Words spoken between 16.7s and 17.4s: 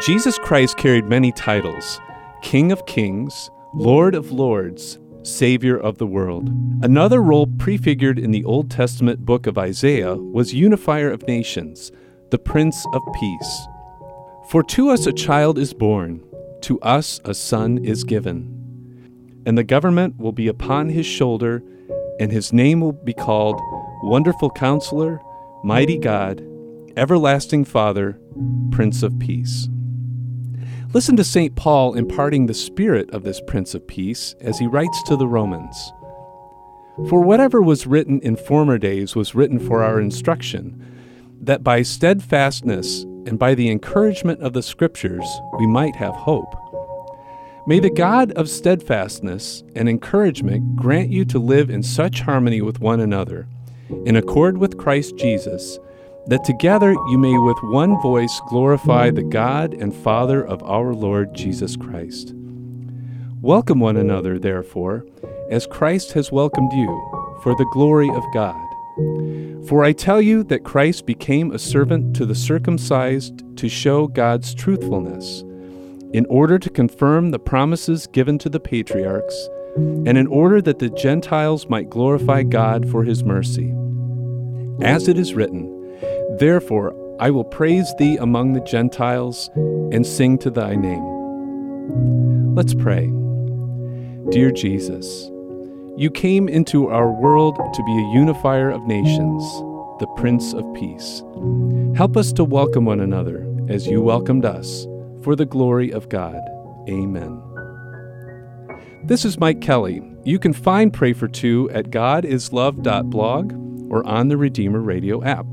us a